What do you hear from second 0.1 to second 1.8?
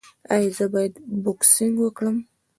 ایا زه باید بوکسینګ